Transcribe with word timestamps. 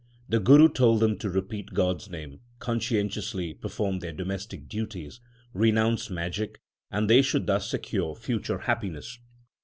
The 0.29 0.39
Guru 0.39 0.67
told 0.67 0.99
them 0.99 1.15
to 1.19 1.29
repeat 1.29 1.75
God 1.75 2.01
s 2.01 2.09
name, 2.09 2.39
conscientiously 2.57 3.53
perform 3.53 3.99
their 3.99 4.11
domestic 4.11 4.67
duties, 4.67 5.19
renounce 5.53 6.09
magic, 6.09 6.59
and 6.89 7.07
they 7.07 7.21
should 7.21 7.45
thus 7.45 7.69
secure 7.69 8.15
future 8.15 8.57
happiness. 8.57 9.19